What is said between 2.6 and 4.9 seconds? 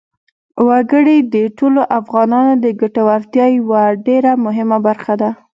د ګټورتیا یوه ډېره مهمه